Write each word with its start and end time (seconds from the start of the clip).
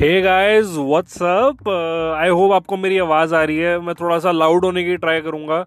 Hey 0.00 0.20
guys 0.22 0.66
what's 0.76 1.22
up 1.22 1.68
I 2.18 2.28
hope 2.28 2.52
आपको 2.52 2.76
मेरी 2.76 2.98
आवाज़ 2.98 3.34
आ 3.34 3.42
रही 3.44 3.56
है। 3.56 3.78
मैं 3.86 3.94
थोड़ा 3.94 4.18
सा 4.18 4.30
लाउड 4.32 4.64
होने 4.64 4.84
की 4.84 4.96
ट्राई 4.96 5.20
करूँगा 5.20 5.58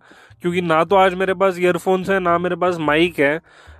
क्योंकि 0.41 0.61
ना 0.61 0.83
तो 0.83 0.95
आज 0.95 1.13
मेरे 1.13 1.33
पास 1.33 1.59
ईयरफोन्स 1.59 2.09
हैं 2.09 2.19
ना 2.19 2.37
मेरे 2.37 2.55
पास 2.55 2.77
माइक 2.79 3.19
है। 3.19 3.35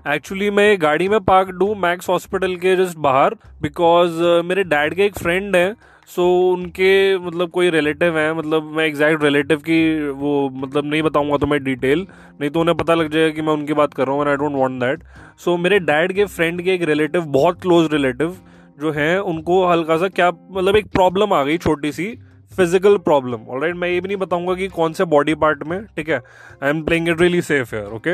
एक्चुअली 0.08 0.50
मैं 0.52 0.78
गाड़ी 0.82 1.08
में 1.10 1.20
पार्क 1.24 1.50
डू 1.50 1.74
मैक्स 1.76 2.10
हॉस्पिटल 2.10 2.56
के 2.56 2.76
जस्ट 2.76 2.98
बाहर 2.98 3.36
बिकॉज़ 3.62 4.22
uh, 4.24 4.44
मेरे 4.46 4.64
डैड 4.64 4.96
के 4.96 5.06
एक 5.06 5.18
फ्रेंड 5.20 5.56
हैं 5.56 5.74
सो 6.08 6.22
so, 6.22 6.60
उनके 6.60 7.18
मतलब 7.18 7.50
कोई 7.50 7.70
रिलेटिव 7.70 8.18
हैं 8.18 8.32
मतलब 8.34 8.72
मैं 8.78 8.86
एग्जैक्ट 8.86 9.24
रिलेटिव 9.24 9.58
की 9.58 10.12
वो 10.12 10.50
मतलब 10.54 10.86
नहीं 10.86 11.02
बताऊँगा 11.02 11.38
तो 11.38 11.48
मैं 11.48 11.64
डिटेल 11.64 12.08
नहीं 12.42 12.50
तो 12.50 12.60
उन्हें 12.60 12.78
पता 12.78 12.94
लग 12.94 13.12
जाएगा 13.12 13.36
कि 13.36 13.42
मैं 13.42 13.54
उनकी 13.54 13.74
बात 13.74 13.94
कर 13.94 14.08
रहा 14.08 14.16
हूँ 14.16 14.30
I 14.30 14.36
don't 14.36 14.56
want 14.56 14.80
that 14.82 15.04
so 15.40 15.58
मेरे 15.58 15.80
डैड 15.92 16.14
के 16.14 16.26
फ्रेंड 16.38 16.62
के 16.62 16.74
एक 16.74 16.84
रिलेटिव 16.84 17.26
बहुत 17.42 17.62
क्लोज 17.62 17.94
रिलेटिव 17.94 18.36
जो 18.82 18.92
है, 18.92 19.22
उनको 19.22 19.66
हल्का 19.68 19.98
सा 19.98 20.08
क्या 20.10 20.30
मतलब 20.30 20.76
एक 20.76 20.88
प्रॉब्लम 20.92 21.34
आ 21.34 21.44
गई 21.44 21.58
छोटी 21.58 21.92
सी 21.92 22.06
फ़िज़िकल 22.52 22.98
प्रॉब्लम 23.06 23.48
ऑलराइट 23.50 23.76
मैं 23.76 23.90
ये 23.90 24.00
भी 24.02 24.08
नहीं 24.08 24.18
बताऊँगा 24.18 24.54
कि 24.56 24.68
कौन 24.68 24.94
से 24.94 25.06
बॉडी 25.06 25.36
पार्ट 25.36 25.64
में, 25.68 25.84
ठीक 25.96 26.10
है? 26.10 26.22
I 26.64 26.70
am 26.70 26.82
playing 26.84 27.10
it 27.10 27.22
really 27.22 27.42
safe 27.42 27.76
है 27.76 27.86
ओके 27.88 28.12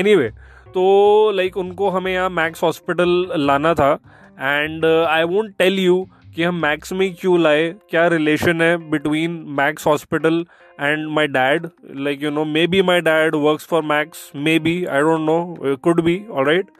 एनीवे 0.00 0.28
तो 0.74 1.30
लाइक 1.34 1.56
उनको 1.56 1.88
हमें 1.90 2.12
यहाँ 2.12 2.30
मैक्स 2.30 2.62
हॉस्पिटल 2.62 3.32
लाना 3.38 3.74
था 3.74 3.92
and 4.40 4.84
I 4.84 5.22
won't 5.24 5.54
tell 5.58 5.78
you 5.78 6.04
कि 6.34 6.42
हम 6.42 6.54
मैक्स 6.56 6.92
में 6.92 7.12
क्यों 7.14 7.40
लाए, 7.40 7.68
क्या 7.90 8.06
रिलेशन 8.08 8.60
है 8.62 8.76
between 8.90 9.32
Max 9.58 9.86
hospital 9.86 10.44
and 10.80 11.06
my 11.14 11.26
dad 11.28 11.66
like 11.96 12.22
you 12.22 12.30
know 12.30 12.44
maybe 12.66 12.82
my 12.82 13.00
dad 13.00 13.34
work 13.34 13.60
for 13.70 13.82
Max 13.86 14.30
maybe 14.58 14.84
I 14.84 15.00
don't 15.00 15.20
know 15.20 15.76
could 15.84 16.00
be 16.00 16.16
all 16.30 16.46
right 16.46 16.70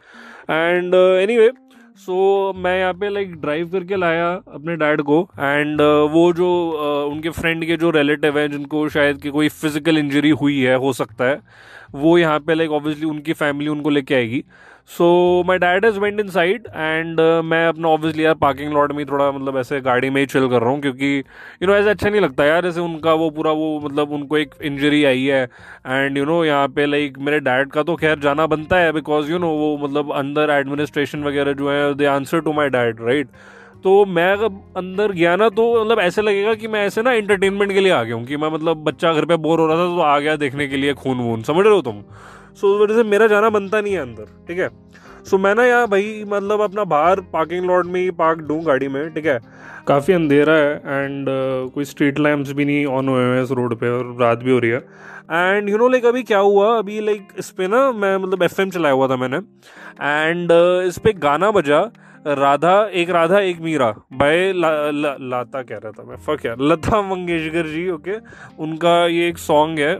and 0.49 0.95
anyway 1.37 1.51
so 1.97 2.13
so, 2.51 2.57
मैं 2.57 2.79
यहाँ 2.79 2.93
पे 2.93 3.09
लाइक 3.09 3.33
ड्राइव 3.41 3.69
करके 3.69 3.95
लाया 3.95 4.29
अपने 4.53 4.75
डैड 4.75 5.01
को 5.01 5.19
and 5.39 5.81
uh, 5.81 6.11
वो 6.11 6.33
जो 6.33 6.47
uh, 6.71 7.11
उनके 7.13 7.29
फ्रेंड 7.29 7.65
के 7.65 7.77
जो 7.77 7.89
रिलेटिव 7.89 8.39
हैं 8.39 8.51
जिनको 8.51 8.87
शायद 8.89 9.17
कि 9.17 9.29
कोई 9.29 9.49
फ़िज़िकल 9.49 9.97
इंजरी 9.97 10.29
हुई 10.29 10.59
है 10.59 10.75
हो 10.75 10.93
सकता 10.93 11.25
है 11.25 11.39
वो 11.95 12.17
यहाँ 12.17 12.39
पे 12.39 12.55
लाइक 12.55 12.71
ऑब्वियसली 12.71 13.05
उनकी 13.05 13.33
फैमिली 13.33 13.69
उनको 13.69 13.89
लेके 13.89 14.15
आएगी। 14.15 14.43
So 14.89 15.05
my 15.47 15.57
dad 15.57 15.85
is 15.85 15.97
went 15.99 16.19
inside 16.29 16.67
and 16.67 17.19
मैं 17.43 17.65
अपना 17.67 17.87
ऑब्वियसली 17.87 18.25
यार 18.25 18.33
पार्किंग 18.35 18.73
लॉट 18.73 18.91
में 18.91 19.05
थोड़ा 19.05 19.31
मतलब 19.31 19.57
ऐसे 19.57 19.79
गाड़ी 19.81 20.09
में 20.09 20.19
ही 20.21 20.25
चिल 20.27 20.47
कर 20.49 20.61
रहा 20.61 20.69
हूँ 20.69 20.81
क्योंकि 20.81 21.17
यू 21.61 21.67
नो 21.67 21.75
ऐसे 21.75 21.89
अच्छा 21.89 22.09
नहीं 22.09 22.21
लगता 22.21 22.45
यार 22.45 22.65
ऐसे 22.65 22.79
उनका 22.79 23.13
वो 23.13 23.29
पूरा 23.29 23.51
वो 23.51 23.79
मतलब 23.79 24.11
उनको 24.11 24.37
एक 24.37 24.55
इंजरी 24.61 25.03
आई 25.05 25.23
है 25.23 25.43
एंड 25.87 26.17
यू 26.17 26.25
नो 26.25 26.43
यहाँ 26.45 26.67
पे 26.67 26.85
लाइक 26.85 27.17
मेरे 27.19 27.39
डैड 27.39 27.71
का 27.71 27.83
तो 27.83 27.95
खैर 27.95 28.19
जाना 28.19 28.47
बनता 28.47 28.79
है 28.79 28.91
बिकॉज़ 28.91 29.31
यू 29.31 29.37
नो 29.37 29.49
वो 29.55 29.75
मतलब 29.77 30.11
अंदर 30.15 30.51
एडमिनिस्ट्रेशन 30.51 31.23
वगैरह 31.23 31.53
जो 31.53 31.71
है 31.71 31.93
they 31.93 32.05
answer 32.09 32.41
to 32.41 32.53
my 32.53 32.69
dad 32.69 33.01
right 33.01 33.29
तो 33.83 34.05
मैं 34.05 34.31
अगर 34.33 34.45
अंदर 34.77 35.11
गया 35.11 35.35
ना 35.35 35.49
तो 35.49 35.63
मतलब 35.85 35.99
ऐसे 35.99 36.21
लगेगा 36.21 36.53
कि 36.53 36.67
मैं 36.67 36.85
ऐसे 36.85 37.01
ना 37.01 37.11
इंटरटेनमेंट 37.11 37.71
के 37.73 37.79
लिए 37.79 37.91
आ 37.91 38.03
गया 38.03 38.15
हूँ 38.15 38.25
कि 38.25 38.37
मैं 38.37 38.49
मतलब 38.49 38.83
बच्चा 38.83 39.13
घर 39.13 39.25
पे 39.25 39.35
बोर 39.37 39.59
हो 39.59 39.67
रहा 39.67 39.77
था 39.77 39.85
तो 39.95 40.01
आ 40.01 40.19
गया 40.19 40.35
देखने 40.35 40.67
के 40.67 40.77
लिए 40.77 40.93
खून 40.93 41.17
वून 41.17 41.41
समझ 41.41 41.65
रहे 41.65 41.75
हो 41.75 41.81
तुम? 41.81 42.01
सो 42.55 42.67
उस 42.67 42.81
वजह 42.81 43.01
से 43.01 43.09
मेरा 43.09 43.27
जाना 43.27 43.49
बनता 43.49 43.81
नहीं 43.81 43.93
है 43.93 43.99
अंदर 43.99 44.25
ठीक 44.47 44.59
है? 44.59 44.69
सो 45.25 45.37
मैं 45.37 45.55
ना 45.55 45.65
यहाँ 45.65 45.87
भाई 45.87 46.23
मतलब 46.27 46.61
अपना 46.61 46.83
बाहर 46.83 47.19
पार्किंग 47.33 47.65
लॉट 47.65 47.85
में 47.85 48.01
ही 48.01 48.11
पार्क 48.11 48.39
दूँ 48.39 48.63
गाड़ी 48.63 48.87
में 48.87 49.13
ठीक 49.13 49.25
है? 49.25 49.39
काफ़ी 49.87 50.13
अंधेरा 50.13 50.53
है 50.53 50.75
एंड 50.75 51.27
uh, 51.27 51.73
कोई 51.73 51.85
स्ट्रीट 51.85 52.19
लैम्प्स 52.19 52.51
भी 52.51 52.65
नहीं 52.65 52.85
ऑन 52.85 53.09
हुए 53.09 53.23
हैं 53.23 53.43
इस 53.43 53.51
रोड 53.51 53.75
पे 53.75 53.89
और 53.89 54.15
रात 54.21 54.37
भी 54.37 54.51
हो 54.51 54.59
रही 54.59 54.71
है। 54.71 54.77
एंड 55.31 55.69
यू 55.69 55.77
नो 55.77 55.87
लाइक 55.87 56.05
अभी 56.05 56.23
क्या 56.23 56.39
हुआ? 56.39 56.77
अभी 56.77 56.99
लाइक 56.99 57.21
like, 57.21 57.39
इस 57.39 57.49
पे 57.49 57.67
ना 57.67 57.91
मैं 57.91 58.17
मतलब 58.17 58.43
एफएम 58.43 58.69
चलाया 58.69 58.93
हुआ 58.93 59.07
था 59.07 59.15
मैंने। 59.15 59.37
एंड 60.01 60.51
uh, 60.51 60.87
इस 60.87 60.97
पर 60.97 61.17
गाना 61.17 61.51
बजा। 61.51 61.91
राधा 62.25 62.73
एक 62.93 63.09
राधा 63.09 63.39
एक 63.39 63.59
मीरा। 63.61 63.89
बाय 64.13 64.51
ला, 64.53 64.69
ला, 64.91 65.15
लाता 65.21 65.61
कह 65.61 65.77
रहा 65.77 65.91
था 65.91 66.03
मैं। 66.03 66.17
फक 66.17 66.45
यार 66.45 66.61
लता 66.61 67.01
मंगेशकर 67.01 67.67
जी 67.67 67.89
ओके 67.89 68.17
उनका 68.59 68.95
ये 69.07 69.27
एक 69.29 69.37
सॉन्ग 69.37 69.79
है 69.79 69.93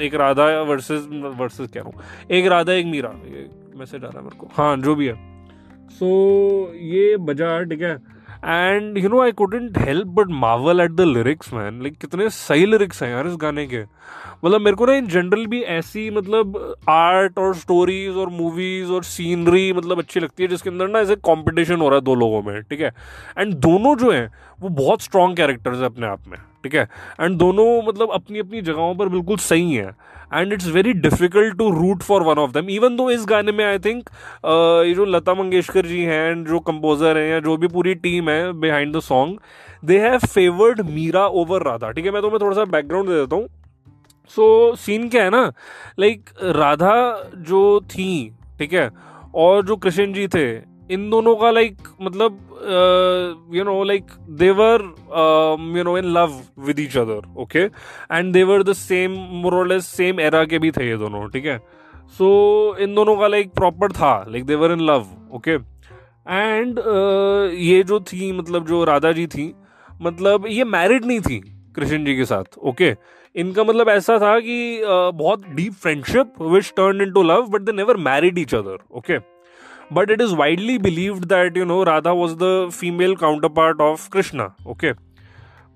एक 0.00 0.14
राधा 0.14 0.46
वर्सेस 0.62 1.06
वर्सेस 1.10 1.70
कह 1.70 1.80
रहा 1.80 1.88
हूँ। 1.88 2.02
एक 2.30 2.46
राधा 2.46 2.72
एक 2.72 2.86
मीरा। 2.86 3.08
मैसेज 3.76 4.04
आ 4.04 4.08
रहा 4.08 4.18
है 4.18 4.24
मेरे 4.24 4.38
को। 4.38 4.48
हाँ 4.52 4.76
जो 4.76 4.94
भी 4.94 5.06
है। 5.06 5.14
सो 5.90 6.06
so, 6.06 6.74
ये 6.76 7.16
बजा 7.16 7.62
ठीक 7.62 7.82
है? 7.82 7.96
And 8.44 8.98
you 8.98 9.08
know 9.08 9.20
I 9.22 9.32
couldn't 9.32 9.78
help 9.78 10.06
but 10.06 10.30
marvel 10.30 10.80
at 10.80 10.90
the 10.90 11.00
lyrics 11.00 11.52
man 11.54 11.82
like 11.82 11.96
कितने 11.98 12.28
सही 12.30 12.66
लिरिक्स 12.66 13.02
हैं 13.02 13.10
यार 13.10 13.26
इस 13.26 13.36
गाने 13.40 13.66
के। 13.66 13.82
मतलब 14.44 14.60
मेरे 14.60 14.76
को 14.76 14.86
ना 14.86 14.94
इन 14.94 15.06
जनरल 15.06 15.46
भी 15.46 15.60
ऐसी 15.62 16.10
मतलब 16.10 16.76
आर्ट 16.88 17.38
और 17.38 17.54
स्टोरीज 17.54 18.16
और 18.16 18.28
मूवीज़ 18.28 18.90
और 18.92 19.04
सीनरी 19.04 19.72
मतलब 19.72 19.98
अच्छी 19.98 20.20
लगती 20.20 20.42
है, 20.42 20.48
जिसके 20.48 20.70
अंदर 20.70 20.88
ना 20.88 20.98
ऐसे 20.98 21.16
कॉम्पिटिशन 21.16 21.76
हो 21.76 21.88
रहा 21.88 21.98
है 21.98 22.04
दो 22.04 22.14
लोगों 22.14 22.42
में, 22.42 22.62
ठीक 22.62 22.80
है? 22.80 22.92
एंड 23.38 23.54
दोनों 23.54 23.96
जो 23.96 24.10
हैं, 24.10 24.30
वो 24.60 24.68
बहुत 24.68 25.02
स्ट्रॉन्ग 25.02 25.36
कैरेक्टर्स 25.36 25.78
हैं 25.78 25.84
अपने 25.84 26.06
आप 26.06 26.28
में, 26.28 26.38
ठीक 26.64 26.74
है? 26.74 26.88
एंड 27.20 27.38
दोनों 27.38 27.66
मतलब 27.88 28.10
अपनी 28.10 28.38
अपनी 28.38 28.60
जगहों 28.60 28.94
पर 28.94 29.08
बिल्कुल 29.08 29.36
सही 29.36 29.74
है। 29.74 29.92
And 30.34 30.52
it's 30.52 30.68
very 30.68 30.92
difficult 30.92 31.58
to 31.58 31.70
root 31.70 32.02
for 32.02 32.22
one 32.22 32.34
of 32.34 32.50
them 32.50 32.70
even 32.70 32.96
though 32.96 33.10
इस 33.10 33.26
गाने 33.28 33.52
में 33.52 33.64
आई 33.64 33.78
थिंक 33.78 34.10
ये 34.88 34.94
जो 34.94 35.04
लता 35.04 35.34
मंगेशकर 35.34 35.86
जी 35.86 36.00
हैं 36.00 36.30
एंड 36.30 36.48
जो 36.48 36.60
कंपोजर 36.60 37.16
हैं 37.16 37.30
या 37.30 37.40
जो 37.40 37.56
भी 37.56 37.68
पूरी 37.68 37.94
टीम 37.94 38.30
है 38.30 38.52
behind 38.52 38.96
the 38.96 39.00
song 39.00 39.38
they 39.84 39.98
have 39.98 40.18
favoured 40.18 40.80
Meera 40.80 41.26
over 41.26 41.62
Radha 41.62 41.90
ठीक 41.90 42.04
है 42.04 42.10
मैं 42.10 42.22
तुम्हें 42.22 42.38
थोड़ा 42.40 42.56
सा 42.56 42.64
बैकग्राउंड 42.64 43.08
दे 43.08 43.14
देता 43.14 43.36
हूँ। 43.36 43.48
सो 44.28 44.70
so, 44.70 44.78
सीन 44.78 45.08
क्या 45.08 45.24
है 45.24 45.30
ना? 45.30 45.52
लाइक 46.00 46.24
like, 46.24 46.42
राधा 46.42 47.22
जो 47.36 47.80
थी 47.80 48.32
ठीक 48.58 48.72
है 48.72 48.90
और 49.34 49.64
जो 49.64 49.76
कृष्ण 49.76 50.12
जी 50.12 50.28
थे 50.28 50.67
इन 50.90 51.08
दोनों 51.10 51.34
का 51.36 51.50
लाइक 51.50 51.88
मतलब 52.02 52.38
you 53.54 53.64
know 53.64 53.82
like 53.84 54.10
they're 54.38 54.82
you 55.76 55.84
know 55.84 55.96
in 55.98 56.04
love 56.04 56.40
with 56.58 56.80
each 56.80 56.96
other 56.96 57.40
okay 57.42 57.62
and 58.12 58.32
they're 58.32 58.62
the 58.62 58.72
same 58.72 59.16
morals 59.42 59.86
same 59.86 60.20
era 60.20 60.44
के 60.44 60.58
भी 60.58 60.70
थे 60.70 60.88
ये 60.88 60.96
दोनों 60.96 61.28
ठीक 61.28 61.46
है? 61.46 61.58
सो 62.18 62.76
इन 62.80 62.94
दोनों 62.94 63.16
का 63.16 63.26
लाइक 63.26 63.52
प्रॉपर 63.54 63.92
था 63.92 64.14
like 64.28 64.46
they're 64.46 64.72
in 64.72 64.80
love 64.80 65.06
okay 65.32 65.54
and 66.30 66.78
ये 67.58 67.82
जो 67.82 68.00
थी 68.12 68.32
मतलब 68.32 68.66
जो 68.66 68.84
राधा 68.84 69.12
जी 69.12 69.26
थी 69.26 69.52
मतलब 70.02 70.46
ये 70.48 70.64
मैरिड 70.64 71.04
नहीं 71.04 71.20
थी 71.20 71.40
कृष्ण 71.76 72.04
जी 72.04 72.16
के 72.16 72.24
साथ 72.24 72.58
ओके? 72.58 72.94
इनका 73.36 73.64
मतलब 73.64 73.88
ऐसा 73.88 74.18
था 74.18 74.38
कि 74.40 74.80
uh, 74.80 75.18
बहुत 75.18 75.44
deep 75.48 75.72
friendship 75.72 76.40
which 76.42 76.72
turn 76.76 77.00
into 77.12 77.22
love 77.22 77.46
but 77.46 77.60
they 77.60 77.72
never 77.72 77.96
married 77.96 78.38
each 78.38 78.54
other 78.54 78.78
okay 78.90 79.18
but 79.92 80.10
it 80.10 80.20
is 80.20 80.34
widely 80.34 80.78
believed 80.78 81.24
that 81.24 81.56
you 81.56 81.64
know 81.64 81.82
Radha 81.84 82.12
was 82.12 82.34
the 82.34 82.70
female 82.72 83.14
counterpart 83.48 83.80
of 83.80 84.08
Krishna 84.10 84.54
okay 84.66 84.92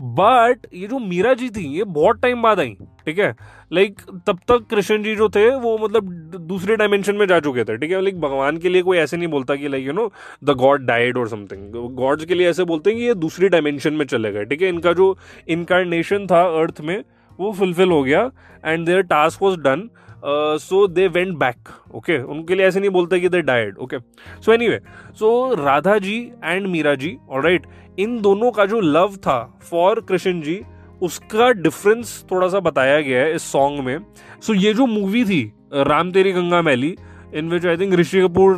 but 0.00 0.66
ये 0.74 0.86
जो 0.88 0.98
मीरा 0.98 1.32
जी 1.34 1.48
थी, 1.50 1.64
ये 1.76 1.84
बहुत 1.86 2.20
time 2.22 2.42
बाद 2.42 2.60
आई, 2.60 2.70
ठीक 3.06 3.18
है? 3.18 3.34
Like 3.72 4.00
तब 4.26 4.38
तक 4.48 4.66
कृष्ण 4.70 5.02
जी 5.02 5.14
जो 5.16 5.28
थे, 5.28 5.44
वो 5.56 5.76
मतलब 5.78 6.04
दूसरे 6.48 6.76
डायमेंशन 6.76 7.14
में 7.14 7.26
जा 7.26 7.38
चुके 7.40 7.64
थे, 7.64 7.76
ठीक 7.76 7.90
है? 7.90 8.00
लाइक 8.00 8.20
भगवान 8.20 8.56
के 8.58 8.68
लिए 8.68 8.82
कोई 8.82 8.98
ऐसे 8.98 9.16
नहीं 9.16 9.28
बोलता 9.28 9.56
कि 9.56 9.68
like 9.68 9.86
you 9.86 9.92
know 9.92 10.10
the 10.44 10.56
God 10.56 10.86
died 10.86 11.18
or 11.18 11.28
something 11.28 11.94
gods 11.96 12.24
के 12.24 12.34
लिए 12.34 12.48
ऐसे 12.50 12.64
बोलते 12.64 12.90
हैं 12.90 12.98
कि 12.98 13.06
ये 13.06 13.14
दूसरी 13.14 13.48
डायमेंशन 13.48 13.94
में 13.94 14.04
चले 14.06 14.32
गए, 14.32 14.44
ठीक 14.44 14.62
है? 14.62 14.68
इनका 14.68 14.92
जो 14.92 15.16
इनकारनेशन 15.48 16.26
था 16.26 16.42
अर्थ 16.62 16.80
में, 16.80 17.02
वो 17.38 17.52
फुलफिल 17.52 17.90
हो 17.90 18.02
गया 18.02 18.30
and 18.64 18.86
their 18.86 19.02
task 19.02 19.42
was 19.42 19.58
done 19.60 19.88
so 20.24 20.86
they 20.88 21.06
went 21.08 21.36
back 21.36 21.68
okay 21.94 22.22
उनके 22.22 22.54
लिए 22.54 22.66
ऐसे 22.66 22.80
नहीं 22.80 22.90
बोलते 22.90 23.20
कि 23.20 23.28
they 23.28 23.42
died 23.42 23.78
okay 23.78 23.98
so 24.40 24.52
anyway 24.68 24.80
so 25.18 25.54
Radha 25.54 25.98
ji 25.98 26.32
and 26.44 26.66
Meera 26.66 26.94
ji 26.94 27.16
are 27.28 27.44
right 27.44 27.66
in 27.98 28.20
दोनों 28.20 28.50
का 28.50 28.66
जो 28.66 28.80
लव 28.80 29.16
था 29.16 29.58
फॉर 29.62 30.00
कृष्ण 30.00 30.40
जी 30.40 30.62
उसका 31.02 31.50
डिफरेंस 31.52 32.24
थोड़ा 32.30 32.48
सा 32.48 32.60
बताया 32.60 33.00
गया 33.00 33.20
है 33.20 33.34
इस 33.34 33.42
सॉन्ग 33.42 33.80
में। 33.80 33.98
सो 34.42 34.54
so, 34.54 34.60
ये 34.60 34.74
जो 34.74 34.86
मूवी 34.86 35.24
थी 35.24 35.52
राम 35.74 36.12
तेरी 36.12 36.32
गंगा 36.32 36.62
मैली 36.62 36.96
इन 37.34 37.50
विच 37.50 37.66
आई 37.66 37.76
थिंक 37.76 37.94
ऋषि 37.94 38.20
कपूर 38.20 38.54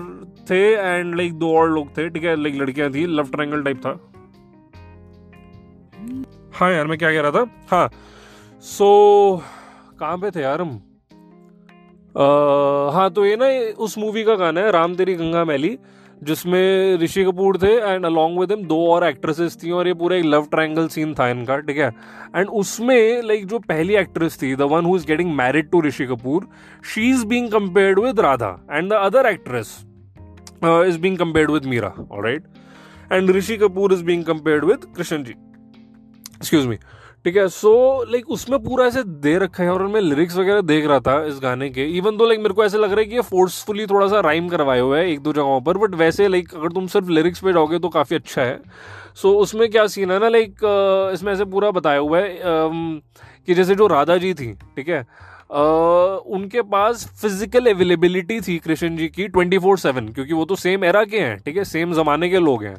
थे 0.50 0.60
एंड 0.74 1.14
लाइक 1.14 1.34
दो 1.34 1.56
और 1.56 1.70
लोग 1.70 1.96
थे 1.98 2.08
ठीक 2.08 2.24
है? 2.24 2.42
लाइक 2.42 2.54
लड़कियाँ 2.54 2.90
थी 2.90 3.06
लव 3.06 3.28
ट्रायंगल 3.28 3.62
टाइप 3.62 3.78
था। 3.78 4.10
हाँ 6.54 6.72
यार 6.72 6.86
मैं 6.86 6.98
क्या 6.98 7.12
कह 7.12 7.20
रहा 7.20 7.30
था? 7.30 7.46
हाँ। 7.70 7.88
सो 8.60 8.86
so, 9.36 9.98
कहाँ 9.98 10.18
पे 10.18 10.30
थे 10.30 10.40
यार 10.40 10.60
हम? 10.60 10.83
हाँ 12.14 13.10
तो 13.10 13.24
ये 13.24 13.36
ना 13.36 13.46
उस 13.78 13.98
मूवी 13.98 14.24
का 14.24 14.34
गाना 14.36 14.60
है, 14.60 14.70
राम 14.72 14.94
तेरी 14.96 15.14
गंगा 15.14 15.44
मैली, 15.44 15.78
जिसमें 16.22 16.96
ऋषि 16.98 17.24
कपूर 17.24 17.56
थे 17.62 17.72
एंड 17.84 18.04
अलॉन्ग 18.06 18.38
विद 18.40 18.52
हिम 18.52 18.62
दो 18.66 18.78
और 18.88 19.04
एक्ट्रेसेस 19.04 19.56
थी 19.62 19.70
और 19.70 19.88
ये 19.88 19.94
पूरा 19.94 20.16
एक 20.16 20.24
लव 20.24 20.46
ट्रायंगल 20.50 20.86
सीन 20.88 21.14
था 21.14 21.28
इनका, 21.28 21.58
ठीक 21.60 21.78
है? 21.78 21.88
एंड 22.36 22.48
उसमें 22.60 23.22
लाइक 23.22 23.46
जो 23.46 23.58
पहली 23.68 23.94
एक्ट्रेस 23.96 24.38
थी 24.42 24.54
the 24.56 24.68
one 24.72 24.84
who 24.84 24.96
is 24.96 25.06
getting 25.06 25.34
married 25.36 25.70
to 25.70 25.80
Rishi 25.82 26.06
Kapoor 26.06 26.48
she 26.84 27.08
is 27.10 27.26
being 27.26 27.50
compared 27.52 27.98
with 27.98 28.20
Radha 28.20 28.56
and 28.72 28.90
the 28.90 29.00
other 29.00 29.26
actress 29.26 29.76
is 30.64 30.98
being 30.98 31.18
compared 31.18 31.50
with 31.50 31.64
Meera 31.66 31.92
alright 32.12 32.44
and 33.12 33.30
Rishi 33.30 33.56
Kapoor 33.56 33.92
is 33.92 34.04
being 34.04 34.24
compared 34.24 34.64
with 34.64 34.86
Krishna 34.96 35.22
ji 35.24 35.34
excuse 36.36 36.66
me 36.66 36.76
ठीक 37.24 37.36
है 37.36 37.46
so 37.48 37.70
like 38.04 38.28
उसमें 38.30 38.58
पूरा 38.62 38.86
ऐसे 38.86 39.02
दे 39.04 39.36
रखा 39.38 39.62
है 39.64 39.70
और 39.72 39.86
मैं 39.88 40.00
lyrics 40.00 40.36
वगैरह 40.36 40.60
देख 40.62 40.86
रहा 40.86 41.00
था 41.00 41.24
इस 41.26 41.38
गाने 41.42 41.68
के। 41.70 41.84
इवन 41.98 42.16
तो 42.16 42.26
लाइक 42.26 42.38
मेरे 42.38 42.54
को 42.54 42.64
ऐसे 42.64 42.78
लग 42.78 42.90
रहा 42.90 43.00
है 43.00 43.04
कि 43.06 43.14
ये 43.14 43.20
फोर्सफुली 43.22 43.86
थोड़ा 43.86 44.08
सा 44.08 44.20
राइम 44.20 44.48
करवाए 44.48 44.80
हुए 44.80 44.98
है 44.98 45.10
एक 45.10 45.20
दो 45.20 45.32
जगहों 45.32 45.60
पर 45.60 45.78
बट 45.78 45.94
वैसे 45.94 46.26
लाइक 46.28 46.54
अगर 46.54 46.72
तुम 46.72 46.86
सिर्फ़ 46.86 47.08
लिरिक्स 47.10 47.40
पे 47.44 47.52
जाओगे 47.52 47.78
तो 47.78 47.88
काफ़ी 47.88 48.16
अच्छा 48.16 48.42
है। 48.42 48.58
सो 49.14 49.28
so, 49.28 49.34
उसमें 49.36 49.68
क्या 49.70 49.86
सीन 49.86 50.10
है 50.10 50.18
ना 50.18 50.28
लाइक 50.28 51.10
इसमें 51.14 51.32
ऐसे 51.32 51.44
पूरा 51.46 51.70
बताया 51.70 51.98
हुआ 51.98 52.18
है 52.18 52.38
कि 53.46 53.54
जैसे 53.54 53.74
जो 53.74 53.86
राधा 53.86 54.16
जी 54.16 54.34
थी 54.34 54.52
ठीक 54.76 54.88
है 54.88 55.00
उनके 56.34 56.62
पास 56.68 57.06
फ़िज़िकल 57.22 57.72
अवेलेबिलिटी 57.72 58.40
थी 58.40 58.58
कृष्ण 58.58 58.96
जी 58.96 59.08
की 59.08 59.28
ट्वेंटी 59.28 59.58
फोर 59.58 59.78
सेवन 59.78 60.08
क्योंकि 60.08 60.32
वो 60.34 60.44
तो 60.44 60.56
सेम 60.56 60.84
एरा 60.84 61.04
के 61.04 61.20
हैं 61.20 61.36
ठीक 61.38 61.56
है 61.56 61.64
सेम 61.64 61.92
ज़माने 61.94 62.28
के 62.28 62.38
लोग 62.40 62.64
हैं। 62.64 62.76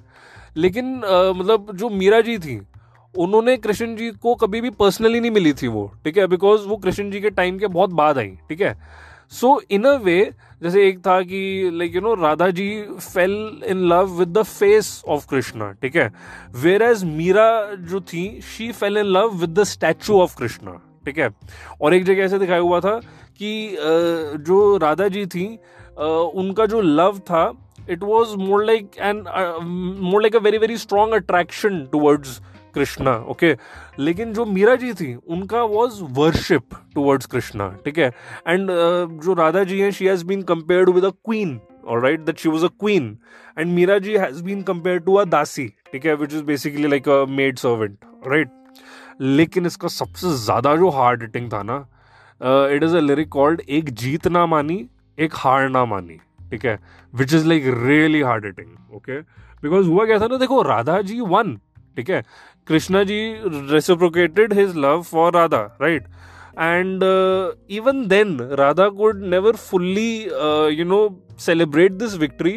लेकिन 0.58 0.96
मतलब 1.38 1.76
जो 1.76 1.90
मीरा 1.92 2.22
जी 2.22 2.38
थी 2.40 2.60
उन्होंने 3.18 3.56
कृष्ण 3.58 3.96
जी 3.96 4.10
को 4.22 4.36
कभी 4.36 4.62
भी 4.62 4.70
पर्सनली 4.80 5.20
नहीं 5.20 5.32
मिली 5.32 5.54
थी 5.54 5.68
वो, 5.68 5.92
ठीक 6.04 6.18
है? 6.18 6.28
बिकॉज़ 6.28 6.68
वो 6.68 6.78
कृष्ण 6.78 7.10
जी 7.12 7.22
के 7.22 7.30
टाइम 7.32 7.58
के 7.60 7.68
बहुत 7.68 7.90
बाद 7.94 8.18
आई, 8.18 8.30
ठीक 8.50 8.62
है? 8.62 8.78
सो 9.32 9.62
इन 9.72 9.84
अ 9.84 9.96
वे 9.98 10.20
जैसे 10.64 10.88
एक 10.88 11.00
था 11.06 11.22
कि 11.22 11.70
like 11.74 11.96
you 11.96 12.02
know 12.02 12.14
Radha 12.14 12.50
ji 12.50 12.70
fell 13.00 13.62
in 13.70 13.78
love 13.90 14.12
with 14.20 14.38
the 14.38 14.44
face 14.44 15.02
of 15.08 15.28
Krishna 15.30 15.72
ठीक 15.82 15.96
है? 15.96 16.12
वेर 16.64 16.82
एज 16.84 17.04
मीरा 17.04 17.50
जो 17.90 18.02
थी 18.14 18.24
she 18.56 18.72
fell 18.72 18.98
in 18.98 19.06
love 19.06 19.36
with 19.40 19.60
the 19.60 19.64
statue 19.74 20.20
of 20.22 20.38
Krishna 20.38 20.80
ठीक 21.06 21.18
है? 21.20 21.30
और 21.82 21.94
एक 21.94 22.06
जगह 22.06 22.24
ऐसे 22.24 22.40
दिखाया 22.40 22.62
हुआ 22.62 22.80
था 22.80 23.00
कि 23.42 23.78
जो 24.48 24.78
राधा 24.78 25.08
जी 25.08 25.26
थी 25.26 25.48
उनका 25.98 26.66
जो 26.66 26.82
लव 26.82 27.20
था 27.30 27.52
it 27.90 28.04
was 28.04 28.36
more 28.38 28.66
like 28.66 28.92
and 29.00 29.28
more 30.02 30.22
like 30.22 30.36
a 30.36 30.40
very 30.40 30.58
very 30.58 30.78
strong 30.78 31.14
attraction 31.14 31.86
towards 31.92 32.40
Krishna 32.76 33.16
okay 33.30 33.56
लेकिन 34.00 34.34
जो 34.34 34.46
मीरा 34.48 34.76
जी 34.76 34.94
थी, 34.94 35.14
उनका 35.16 35.64
वॉज़ 35.64 36.02
वर्शिप 36.14 36.76
टूवर्ड्स 36.96 37.26
कृष्णा, 37.26 37.70
ठीक 37.86 37.98
है? 37.98 38.12
एंड 38.48 38.70
जो 39.24 39.34
राधा 39.34 39.64
जी 39.64 39.80
हैं 39.80 39.92
she 39.92 40.06
has 40.08 40.26
been 40.26 40.42
compared 40.44 40.90
with 40.90 41.06
a 41.06 41.10
queen 41.10 41.60
or 41.86 42.02
right 42.04 42.20
that 42.22 42.38
she 42.40 42.50
was 42.50 42.66
a 42.66 42.70
queen 42.80 43.18
and 43.58 43.74
Meera 43.74 43.98
ji 44.00 44.18
has 44.18 44.44
been 44.44 44.62
compare 44.64 45.00
to 45.00 45.16
a 45.16 45.24
dasi, 45.26 45.68
ठीक 45.92 46.06
है? 46.06 46.16
Which 46.16 46.34
is 46.34 46.44
basically 46.44 46.88
like 46.88 47.10
a 47.10 47.26
maid 47.32 47.58
servant 47.58 47.98
right 48.28 48.50
लेकिन 49.22 49.66
इसका 49.66 49.88
सबसे 49.90 50.36
ज़्यादा 50.38 50.76
जो 50.76 50.90
hard 50.92 51.22
hitting 51.22 51.52
था 51.54 51.62
ना 51.64 51.78
it 52.76 52.84
is 52.84 52.96
a 52.96 53.00
lyric 53.00 53.30
called 53.30 53.62
एक 53.70 53.90
जीत 53.92 54.28
ना 54.28 54.46
मानी, 54.46 54.86
एक 55.18 55.34
हार 55.36 55.70
ना 55.70 55.86
मानी 55.86 56.20
ठीक 56.52 56.66
है? 56.66 56.80
Which 57.14 57.34
is 57.34 57.48
like 57.48 57.64
really 57.78 58.22
hard 58.22 58.46
hitting 58.46 58.96
okay 58.96 59.20
because 59.64 59.88
हुआ 59.88 60.06
क्या 60.06 60.20
था 60.20 60.28
ना, 60.28 60.38
देखो 60.38 60.62
राधा 60.62 61.02
जी 61.02 61.20
वन 61.22 61.58
ठीक 61.98 62.10
है? 62.10 62.24
Krishna 62.68 63.04
ji 63.04 63.20
reciprocated 63.72 64.54
his 64.54 64.76
love 64.78 65.02
for 65.02 65.34
Radha 65.34 65.62
right 65.82 66.08
and 66.60 67.04
even 67.70 68.06
then 68.08 68.38
Radha 68.54 68.88
could 68.90 69.24
never 69.24 69.56
fully 69.56 70.12
you 70.80 70.86
know 70.86 71.00
celebrate 71.40 71.92
this 71.92 72.16
victory 72.18 72.52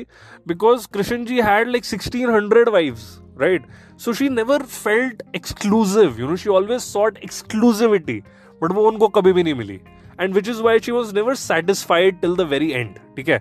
because 0.48 0.86
Krishna 0.94 1.24
ji 1.24 1.40
had 1.40 1.68
like 1.68 1.84
sixteen 1.84 2.30
hundred 2.30 2.68
wives 2.68 3.18
right 3.40 3.66
so 3.98 4.12
she 4.12 4.28
never 4.28 4.62
felt 4.62 5.22
exclusive 5.36 6.20
you 6.20 6.28
know 6.28 6.36
she 6.36 6.50
always 6.50 6.80
sought 6.80 7.18
exclusivity 7.24 8.22
but 8.62 8.72
वो 8.72 8.88
उनको 8.88 9.08
कभी 9.08 9.32
भी 9.32 9.42
नहीं 9.42 9.54
मिली। 9.54 9.80
and 10.19 10.33
which 10.33 10.47
is 10.47 10.61
why 10.61 10.77
she 10.77 10.91
was 10.91 11.13
never 11.13 11.35
satisfied 11.35 12.21
till 12.21 12.35
the 12.35 12.45
very 12.45 12.73
end 12.79 12.99
ठीक 13.15 13.29
है 13.29 13.39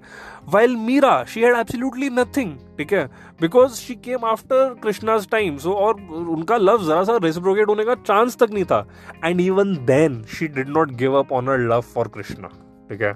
while 0.54 0.76
Meera 0.86 1.12
she 1.34 1.42
had 1.44 1.58
absolutely 1.58 2.08
nothing 2.20 2.54
ठीक 2.78 2.92
है 2.92 3.08
because 3.44 3.80
she 3.84 3.96
came 4.08 4.26
after 4.32 4.60
Krishna's 4.86 5.28
time 5.36 5.58
so 5.66 5.76
और 5.86 6.00
उनका 6.36 6.58
love 6.64 6.86
जरा 6.88 7.04
सा 7.10 7.18
reciprocate 7.26 7.68
होने 7.68 7.84
का 7.90 7.96
chance 8.10 8.38
तक 8.42 8.50
नहीं 8.58 8.64
था 8.72 8.84
and 9.30 9.46
even 9.46 9.74
then 9.92 10.22
she 10.36 10.48
did 10.58 10.74
not 10.78 10.96
give 11.04 11.20
up 11.22 11.32
on 11.40 11.52
her 11.52 11.58
love 11.74 11.86
for 11.94 12.08
Krishna 12.18 12.52
ठीक 12.90 13.02
है 13.02 13.14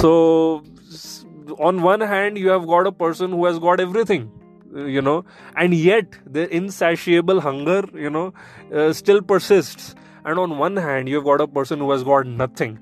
so 0.00 0.14
on 1.58 1.82
one 1.82 2.00
hand 2.14 2.38
you 2.38 2.48
have 2.50 2.66
got 2.66 2.86
a 2.86 2.92
person 2.92 3.32
who 3.32 3.44
has 3.46 3.58
got 3.58 3.80
everything 3.80 4.30
you 4.94 5.02
know 5.08 5.24
and 5.56 5.74
yet 5.74 6.16
the 6.36 6.44
insatiable 6.56 7.40
hunger 7.40 7.82
you 7.94 8.10
know 8.10 8.32
uh, 8.72 8.92
still 8.92 9.20
persists 9.22 9.94
and 10.24 10.38
on 10.38 10.58
one 10.58 10.76
hand 10.76 11.08
you 11.08 11.16
have 11.16 11.24
got 11.24 11.40
a 11.40 11.46
person 11.46 11.78
who 11.78 11.90
has 11.90 12.02
got 12.02 12.26
nothing 12.42 12.76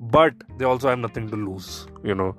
but 0.00 0.46
they 0.58 0.64
also 0.64 0.88
have 0.88 0.98
nothing 0.98 1.28
to 1.28 1.36
lose 1.36 1.86
you 2.04 2.14
know 2.14 2.30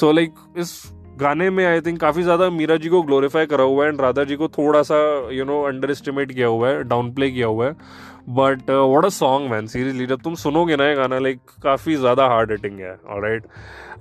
so 0.00 0.12
like 0.20 0.44
इस 0.56 0.76
गाने 1.20 1.48
में 1.50 1.64
I 1.66 1.80
think 1.80 2.00
काफ़ी 2.00 2.22
ज़्यादा 2.22 2.48
मीरा 2.50 2.76
जी 2.76 2.88
को 2.88 3.00
glorify 3.02 3.46
करा 3.46 3.64
हुआ 3.64 3.84
है 3.84 3.90
and 3.90 4.00
Radha 4.00 4.24
ji 4.24 4.36
को 4.36 4.48
थोड़ा 4.48 4.82
सा 4.90 4.96
यू 5.32 5.44
नो 5.44 5.62
अंडर 5.68 5.90
एस्टिमेट 5.90 6.32
किया 6.32 6.46
हुआ 6.46 6.68
है 6.68 6.82
डाउन 6.88 7.12
प्ले 7.14 7.30
किया 7.30 7.46
हुआ 7.46 7.66
है 7.66 7.76
But 8.29 8.69
what 8.69 9.05
a 9.05 9.09
song 9.09 9.51
man 9.51 9.67
seriously 9.67 10.05
जब 10.05 10.21
तुम 10.23 10.35
सुनोगे 10.35 10.75
ना 10.75 10.87
ये 10.87 10.95
गाना 10.95 11.19
लाइक 11.19 11.39
काफ़ी 11.63 11.95
ज़्यादा 11.95 12.27
हार्ड 12.27 12.51
हिटिंग 12.51 12.79
है 12.79 12.97
right 13.21 13.45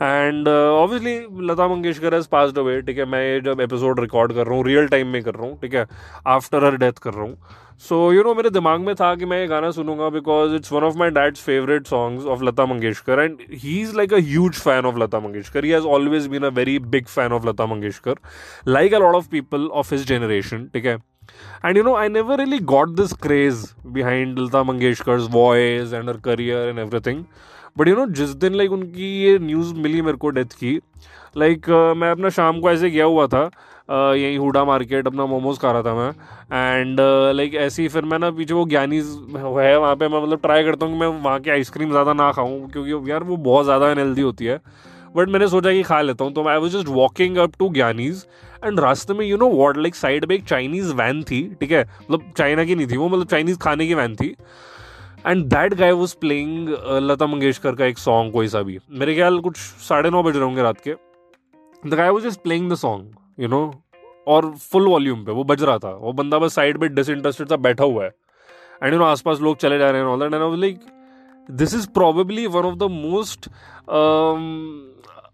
and 0.02 0.48
obviously 0.48 1.46
Lata 1.46 1.66
Mangeshkar 1.68 2.14
has 2.14 2.28
passed 2.32 2.58
away 2.58 2.80
ठीक 2.82 2.98
है? 2.98 3.04
मैं 3.04 3.22
ये 3.22 3.40
जब 3.40 3.60
एपिसोड 3.60 4.00
रिकॉर्ड 4.00 4.32
कर 4.32 4.46
रहा 4.46 4.56
हूँ 4.56 4.64
रियल 4.66 4.86
टाइम 4.88 5.06
में 5.06 5.22
कर 5.22 5.34
रहा 5.34 5.46
हूँ, 5.46 5.58
ठीक 5.60 5.74
है? 5.74 5.86
आफ्टर 6.26 6.64
हर 6.64 6.76
डेथ 6.76 6.98
कर 7.02 7.12
रहा 7.14 7.22
हूँ. 7.22 7.36
सो 7.82 8.12
यू 8.12 8.22
नो 8.22 8.34
मेरे 8.34 8.50
दिमाग 8.50 8.80
में 8.80 8.94
था 8.94 9.14
कि 9.16 9.24
मैं 9.24 9.40
ये 9.40 9.46
गाना 9.48 9.70
सुनूँगा 9.70 10.08
because 10.10 10.54
it's 10.54 10.72
one 10.72 10.84
of 10.84 10.96
my 10.98 11.10
dad's 11.10 11.42
favourite 11.42 11.86
songs 11.86 12.24
of 12.24 12.42
Lata 12.44 12.66
Mangeshkar 12.66 13.20
and 13.20 13.38
he 13.52 13.80
is 13.80 13.94
like 13.96 14.14
a 14.14 14.18
huge 14.18 14.54
fan 14.54 14.86
of 14.86 14.98
Lata 14.98 15.20
Mangeshkar. 15.20 15.64
He 15.64 15.70
has 15.70 15.86
always 15.86 16.26
been 16.26 16.42
a 16.42 16.48
very 16.58 16.78
big 16.78 17.06
fan 17.06 17.32
of 17.32 17.46
Lata 17.48 17.66
Mangeshkar. 17.66 18.14
Like 18.68 18.94
a 18.94 18.98
lot 18.98 19.14
of 19.14 19.28
people 19.30 19.68
of 19.72 19.94
his 19.94 20.06
generation 20.08 20.68
ठीक 20.74 20.86
है? 20.86 20.96
And 21.64 21.78
you 21.78 21.84
know 21.86 21.94
i 21.96 22.08
never 22.08 22.36
really 22.40 22.58
got 22.72 22.92
this 22.98 23.14
craze 23.24 23.62
behind 23.94 24.38
lata 24.38 24.62
mangeshkar's 24.68 25.30
voice 25.36 25.94
and 25.98 26.12
her 26.12 26.18
career 26.28 26.60
and 26.70 26.84
everything. 26.84 27.24
But 27.78 27.88
you 27.88 27.94
know 27.96 28.06
जिस 28.18 28.30
दिन 28.42 28.54
like 28.54 28.72
उनकी 28.72 29.08
ये 29.22 29.38
news 29.38 29.74
मिली 29.74 30.02
मेरे 30.02 30.16
को 30.18 30.30
death 30.30 30.54
की 30.60 30.78
like 31.36 31.58
like, 31.58 31.74
uh, 31.74 31.96
मैं 31.96 32.10
अपना 32.10 32.28
शाम 32.28 32.60
को 32.60 32.70
ऐसे 32.70 32.90
गया 32.90 33.04
हुआ 33.04 33.26
था 33.26 33.48
uh, 33.48 34.16
यहीं 34.16 34.38
हुडा 34.38 34.64
मार्केट 34.64 35.06
अपना 35.06 35.26
मोमोज 35.26 35.58
खा 35.58 35.72
रहा 35.72 35.82
था 35.82 35.94
मैं। 35.94 36.10
एंड 36.80 37.00
लाइक 37.36 37.52
uh, 37.52 37.58
ऐसे 37.58 37.82
ही 37.82 37.88
फिर 37.88 38.04
मैं 38.04 38.18
ना 38.18 38.30
पीछे 38.30 38.54
वो 38.54 38.64
ज्ञानी 38.68 38.96
है 38.96 39.76
वहाँ 39.78 39.94
पे 39.96 40.08
मैं 40.08 40.22
मतलब 40.22 40.40
ट्राई 40.42 40.64
करता 40.64 40.86
हूँ 40.86 40.94
कि 40.94 41.00
मैं 41.00 41.08
वहाँ 41.22 41.38
की 41.40 41.50
आइसक्रीम 41.50 41.90
ज़्यादा 41.90 42.12
ना 42.12 42.30
खाऊँ 42.32 42.68
क्योंकि 42.70 43.10
यार 43.10 43.24
वो 43.24 43.36
बहुत 43.48 43.64
ज़्यादा 43.64 43.90
अनहेल्दी 43.90 44.22
होती 44.22 44.44
है। 44.44 44.60
बट 45.16 45.28
मैंने 45.28 45.48
सोचा 45.48 45.72
कि 45.72 45.82
खा 45.82 46.00
लेता 46.00 46.24
हूँ 46.24 46.32
तो 46.32 46.48
I 46.48 46.58
was 46.58 46.76
just 46.76 46.88
walking 46.88 47.36
up 47.36 47.52
to 47.58 47.68
Giani's 47.74 48.26
and 48.64 48.80
रास्ते 48.80 49.14
में 49.14 49.24
you 49.26 49.36
know 49.36 49.46
what 49.48 49.76
like 49.76 49.94
side 49.94 50.24
में 50.24 50.34
एक 50.36 50.44
चाइनीज़ 50.44 50.92
वैन 50.94 51.22
थी, 51.22 51.42
ठीक 51.60 51.70
है? 51.72 51.82
मतलब 52.02 52.32
चाइना 52.36 52.64
की 52.64 52.74
नहीं 52.74 52.86
थी, 52.86 52.96
वो 52.96 53.08
मतलब 53.08 53.26
चाइनीज़ 53.26 53.58
खाने 53.58 53.86
की 53.86 53.94
वैन 53.94 54.14
थी। 54.16 54.34
And 55.26 55.44
that 55.44 55.74
guy 55.74 55.92
was 55.92 56.14
playing 56.20 56.68
Lata 57.02 57.26
Mangeshkar 57.26 57.74
का 57.74 57.84
एक 57.84 57.98
सॉन्ग 57.98 58.32
कोई 58.32 58.48
सा 58.48 58.62
भी। 58.62 58.78
मेरे 58.90 59.14
ख्याल 59.14 59.38
कुछ 59.40 59.56
साढ़े 59.88 60.10
नौ 60.10 60.22
बज 60.22 60.36
रहे 60.36 60.44
होंगे 60.44 60.62
रात 60.62 60.80
के। 60.80 60.94
The 61.86 61.94
guy 61.94 62.10
was 62.10 62.28
just 62.28 62.42
playing 62.42 62.70
the 62.72 62.74
song 62.74 63.42
you 63.42 63.48
know 63.48 63.62
और 64.26 64.50
फुल 64.52 64.86
वॉल्यूम 64.88 65.24
पे, 65.24 65.32
वो 65.32 65.44
बज 65.44 65.62
रहा 65.62 65.78
था। 65.78 65.90
वो 65.96 66.12
बंदा 66.12 66.38
बस 66.38 66.54
साइड 66.54 66.78
पे 66.78 66.88
डिसइंटरेस्टेड 66.88 67.50
था, 67.50 67.56
बैठा 67.56 67.84
हुआ 67.84 68.04
है। 68.04 68.10
एंड 68.82 68.92
यू 68.92 68.98
नो 68.98 69.04
आसपास 69.04 69.40
लोग 69.40 69.56
चले 69.56 69.78
जा 69.78 69.90
रहे 69.90 70.00
हैं 70.00 70.08
all 70.08 70.20
that 70.20 70.34
and 70.34 70.58
like 70.60 70.80
this 71.58 71.72
is 71.76 71.86
probably 71.94 72.42
one 72.54 72.66
of 72.66 72.74
the 72.80 72.88
most 72.88 73.46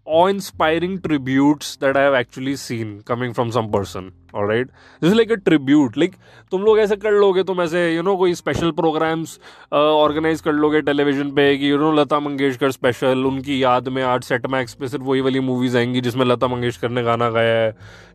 um, 0.07 0.13
awe-inspiring 0.13 1.01
tributes 1.01 1.75
that 1.77 1.97
I 1.97 2.01
have 2.01 2.13
actually 2.13 2.55
seen 2.55 3.01
coming 3.03 3.33
from 3.33 3.51
some 3.51 3.71
person. 3.71 4.13
Right, 4.37 4.67
this 5.01 5.11
is 5.11 5.17
like 5.17 5.31
a 5.31 5.37
tribute. 5.39 5.95
Like 5.97 6.13
तुम 6.51 6.61
लोग 6.63 6.79
ऐसे 6.79 6.95
कर 6.95 7.11
लोगे 7.11 7.43
तुम 7.43 7.61
ऐसे 7.61 7.79
यू 7.79 7.95
you 7.95 8.03
नो 8.05 8.09
know, 8.09 8.19
कोई 8.19 8.33
special 8.33 8.71
programmes 8.71 9.39
organise 9.73 10.41
कर 10.41 10.53
लोगे 10.53 10.81
टेलीविज़न 10.81 11.31
पे 11.35 11.57
कि 11.57 11.71
you 11.71 11.77
know 11.77 11.91
Lata 11.91 12.19
Mangeshkar 12.19 12.71
special 12.71 13.25
उनकी 13.25 13.61
याद 13.63 13.87
में 13.87 14.01
आज 14.03 14.23
सेट 14.23 14.45
मैक्स 14.51 14.73
पे 14.73 14.87
सिर्फ़ 14.87 15.05
वही 15.05 15.21
वाली 15.21 15.39
मूवीज़ 15.39 15.77
आएँगी 15.77 16.01
जिसमें 16.01 16.25
लता 16.25 16.47
मंगेशकर 16.47 16.89
ने 16.89 17.03
गाना 17.03 17.29
गाया 17.29 17.57
है। 17.57 17.67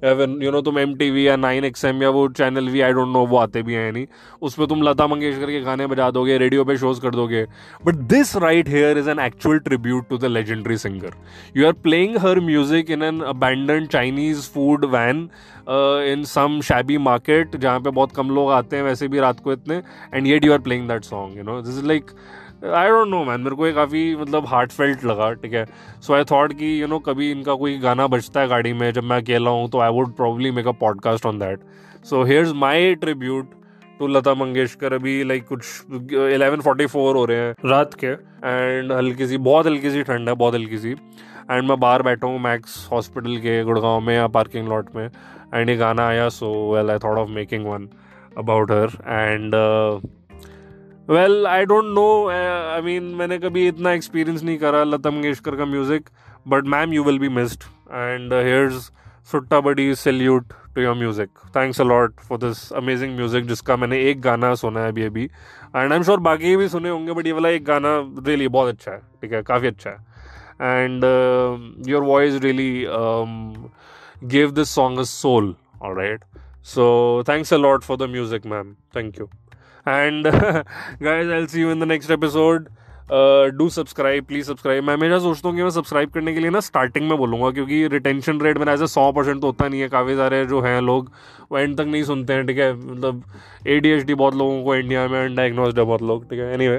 या 0.04 0.14
फिर 0.14 0.38
यू 0.44 0.50
नो 0.52 0.60
तुम 0.62 0.78
एमटीवी 0.78 1.26
या 1.26 1.36
नाइन 1.36 1.64
एक्स 1.64 1.84
या 1.84 2.10
वो 2.10 2.26
चैनल 2.38 2.68
भी 2.68 2.80
आई 2.80 2.92
डोंट 2.92 3.12
नो 3.12 3.26
वो 3.26 3.36
आते 3.38 3.62
भी 3.62 3.74
हैं 3.74 3.90
नहीं 3.92 4.06
उस 4.42 4.54
पर 4.54 4.66
तुम 4.66 4.82
लता 4.82 5.06
मंगेशकर 5.06 5.50
के 5.50 5.60
गाने 5.60 5.86
बजा 5.86 6.10
दोगे 6.10 6.38
रेडियो 6.38 6.64
पे 6.64 6.76
शोज़ 6.78 7.00
कर 7.00 7.14
दोगे। 7.14 7.44
But 7.86 7.94
this 8.14 8.34
right 8.36 8.68
here 8.68 8.98
is 8.98 9.10
an 9.10 9.18
actual 9.26 9.58
tribute 9.68 10.08
to 10.08 10.18
the 10.18 10.24
legendary 10.24 10.76
singer 10.78 11.14
you 11.56 11.66
are 11.66 11.72
playing 11.82 12.16
her 12.26 12.40
music 12.40 12.90
in 12.90 13.02
an 13.02 13.20
abandon 13.34 13.86
Chinese 13.92 14.50
food 14.54 14.84
van 14.94 15.28
in 16.12 16.24
some 16.24 16.60
shabby 16.60 16.98
market 16.98 17.56
जहाँ 17.56 17.80
पे 17.80 17.90
बहुत 17.90 18.12
कम 18.12 18.30
लोग 18.30 18.50
आते 18.50 18.76
हैं 18.76 18.82
वैसे 18.82 19.08
भी 19.08 19.18
रात 19.18 19.40
को 19.40 19.52
इतने 19.52 19.82
and 20.14 20.26
yet 20.26 20.44
you 20.44 20.52
are 20.52 20.58
playing 20.58 20.88
that 20.88 21.04
song 21.04 21.36
you 21.36 21.42
know 21.42 21.60
this 21.62 21.78
is 21.78 21.86
like 21.86 22.10
I 22.74 22.88
don't 22.88 23.08
know 23.08 23.24
man 23.24 23.40
मेरे 23.40 23.56
को 23.56 23.66
ये 23.66 23.72
काफ़ी 23.72 24.16
मतलब 24.16 24.46
हार्ट 24.46 24.72
फेल्ट 24.72 25.04
लगा, 25.04 25.32
ठीक 25.32 25.52
है? 25.52 25.66
सो 26.00 26.14
आई 26.14 26.24
थॉट 26.24 26.52
कि 26.52 26.82
यू 26.82 26.86
नो 26.86 26.98
कभी 26.98 27.30
इनका 27.30 27.54
कोई 27.54 27.78
गाना 27.78 28.06
बजता 28.06 28.40
है 28.40 28.48
गाड़ी 28.48 28.72
में, 28.72 28.92
जब 28.92 29.04
मैं 29.04 29.16
अकेला 29.16 29.50
हूँ 29.50 29.70
तो 29.70 29.78
I 29.78 29.90
would 29.90 30.14
probably 30.16 30.50
make 30.50 30.66
a 30.66 30.72
podcast 30.72 31.26
on 31.26 31.38
that 31.38 31.60
so 32.04 32.24
here 32.24 32.42
is 32.42 32.54
my 32.54 32.94
tribute 32.94 33.50
to 34.02 34.06
Lata 34.08 34.34
Mangeshkar 34.34 34.92
अभी 34.92 35.22
लाइक 35.24 35.46
कुछ 35.48 35.64
इलेवन 36.12 36.60
फोर्टी 36.60 36.86
फोर 36.86 37.16
हो 37.16 37.24
रहे 37.24 37.38
हैं। 37.38 37.68
रात 37.70 37.92
के। 38.04 38.06
एंड 38.06 38.92
हल्की 38.92 39.26
सी 39.26 39.36
बहुत 39.48 39.66
हल्की 39.66 39.90
सी 39.90 40.02
ठंड 40.02 40.28
है 40.28 40.34
बहुत 40.36 40.54
हल्की 40.54 40.78
सी। 40.78 40.90
एंड 40.90 41.68
मैं 41.68 41.78
बाहर 41.80 42.02
बैठा 42.02 42.26
हूँ 42.26 42.40
मैक्स 42.40 42.88
हॉस्पिटल 42.92 43.36
के 43.38 43.62
गुड़गांव 43.64 44.00
में 44.00 44.14
या 44.14 44.26
पार्किंग 44.36 44.68
लॉट 44.68 44.88
में। 44.96 45.04
एंड 45.54 45.68
ये 45.68 45.76
गाना 45.76 46.06
आया 46.08 46.28
so 46.28 46.50
well 46.74 46.90
I 46.90 46.98
thought 46.98 47.18
of 47.18 47.28
making 47.30 47.66
one 47.66 47.88
about 48.38 48.70
her 48.70 48.96
and 49.08 49.54
well 51.08 51.46
I 51.46 51.64
don't 51.64 51.84
know 51.94 52.06
I 52.28 52.80
mean 52.82 53.04
मैंने 53.18 53.38
कभी 53.38 53.66
इतना 53.68 53.92
एक्सपीरियंस 53.92 54.42
नहीं 54.42 54.58
करा 54.58 54.82
लता 54.84 55.10
मंगेशकर 55.10 55.56
का 55.56 55.64
music 55.64 56.08
but 56.48 56.66
ma'am 56.74 56.92
you 56.92 57.04
will 57.04 57.18
be 57.18 57.28
missed 57.36 57.62
and 57.92 58.32
here's 58.32 58.90
सुट्टा 59.28 59.60
बड़ी 59.60 59.94
salute 59.94 60.52
to 60.74 60.80
your 60.82 60.94
music 60.96 61.28
thanks 61.56 61.80
a lot 61.80 62.20
for 62.20 62.38
this 62.38 62.72
amazing 62.72 63.14
music 63.16 63.44
जिसका 63.46 63.76
मैंने 63.76 64.00
एक 64.10 64.20
गाना 64.22 64.54
सुना 64.54 64.80
है 64.80 64.88
अभी 64.88 65.02
अभी। 65.04 65.24
एंड 65.24 65.92
आई 65.92 65.96
एम 65.96 66.02
श्योर 66.02 66.20
बाकी 66.20 66.56
भी 66.56 66.68
सुने 66.68 66.88
होंगे 66.88 67.12
बट 67.12 67.26
ये 67.26 67.32
वाला 67.32 67.48
एक 67.48 67.64
गाना 67.64 67.96
रियली 68.26 68.48
बहुत 68.48 68.74
अच्छा 68.74 68.92
है, 68.92 68.98
ठीक 69.22 69.32
है? 69.32 69.42
काफ़ी 69.42 69.68
अच्छा 69.68 69.90
है। 69.90 69.96
And 70.60 71.04
your 71.88 72.02
voice 72.02 72.40
really 72.42 72.86
give 74.28 74.50
this 74.50 74.74
song 74.74 74.98
a 74.98 75.04
soul 75.04 75.54
right 75.84 76.24
so 76.64 77.24
thanks 77.28 77.54
a lot 77.54 77.82
for 77.82 77.96
the 77.96 78.10
music 78.10 78.46
ma'am 78.46 78.74
thank 78.96 79.18
you 79.18 79.28
and 79.86 80.26
guys 81.02 81.30
I 81.32 81.46
see 81.46 81.60
you 81.60 81.70
in 81.72 81.80
the 81.80 81.88
next 81.88 82.10
episode 82.10 82.68
do 83.10 83.68
subscribe 83.68 84.24
please 84.24 84.46
subscribe 84.46 84.84
मैं 84.84 84.94
हमेशा 84.94 85.18
सोचता 85.18 85.48
हूँ 85.48 85.56
कि 85.56 85.62
मैं 85.62 85.70
subscribe 85.70 86.10
करने 86.10 86.32
के 86.34 86.40
लिए 86.40 86.50
ना 86.50 86.60
स्टार्टिंग 86.60 87.08
में 87.08 87.16
बोलूँगा, 87.18 87.50
क्योंकि 87.50 87.86
रिटेंशन 87.88 88.40
रेट 88.40 88.58
मेरा 88.58 88.72
ऐसे 88.72 88.86
सौ 88.86 89.10
परसेंट 89.12 89.40
तो 89.40 89.46
होता 89.46 89.68
नहीं 89.68 89.80
है। 89.80 89.88
काफ़ी 89.88 90.14
सारे 90.16 90.44
जो 90.46 90.60
हैं 90.60 90.80
लोग, 90.80 91.10
वो 91.52 91.58
एंड 91.58 91.76
तक 91.78 91.84
नहीं 91.84 92.02
सुनते 92.04 92.32
हैं, 92.32 92.46
ठीक 92.46 92.58
है? 92.58 92.72
मतलब 92.74 93.22
ए 93.66 93.78
डी 93.80 93.88
एच 93.88 94.04
डी 94.06 94.14
बहुत 94.14 94.34
लोगों 94.34 94.62
को 94.64 94.74
इंडिया 94.74 95.06
में 95.08 95.24
अनडाइग्नोज 95.24 95.78
है 95.78 95.84
बहुत 95.84 96.02
लोग, 96.02 96.24
ठीक 96.30 96.40
है? 96.40 96.52
Anyway 96.68 96.78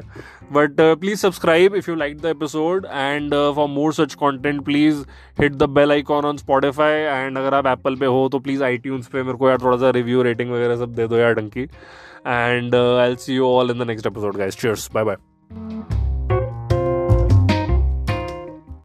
but 0.51 0.81
please 0.99 1.19
subscribe 1.19 1.75
if 1.75 1.89
you 1.89 1.95
like 1.95 2.17
the 2.21 2.25
episode 2.25 2.85
and 2.85 3.33
for 3.55 3.67
more 3.69 3.93
such 3.93 4.13
content 4.15 4.63
please 4.65 5.03
hit 5.41 5.53
the 5.53 5.69
bell 5.71 5.91
icon 5.91 6.25
on 6.25 6.37
Spotify 6.37 6.91
and 6.91 7.37
अगर 7.37 7.53
आप 7.53 7.67
एप्पल 7.67 7.95
पे 7.95 8.05
हो 8.05 8.27
तो 8.31 8.39
प्लीज़ 8.39 8.63
आई 8.63 8.77
पे 8.85 9.23
मेरे 9.23 9.37
को 9.37 9.49
यार 9.49 9.57
थोड़ा 9.63 9.77
सा 9.77 9.89
रिव्यू 9.91 10.21
रेटिंग 10.23 10.51
वगैरह 10.51 10.77
सब 10.77 10.93
दे 10.95 11.07
दो 11.07 11.17
यार, 11.17 11.33
Dunki. 11.33 11.61
And 11.61 12.75
I'll 13.07 13.15
see 13.15 13.35
you 13.35 13.47
all 13.47 13.71
in 13.71 13.79
the 13.79 13.87
next 13.87 14.07
episode 14.07 14.37
guys 14.37 14.61
cheers 14.61 14.89
bye 14.93 15.03
bye 15.03 16.02